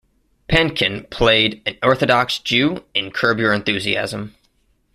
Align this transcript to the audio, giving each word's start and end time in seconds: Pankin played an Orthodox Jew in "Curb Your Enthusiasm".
Pankin 0.49 1.03
played 1.11 1.61
an 1.67 1.77
Orthodox 1.83 2.39
Jew 2.39 2.83
in 2.95 3.11
"Curb 3.11 3.37
Your 3.37 3.53
Enthusiasm". 3.53 4.33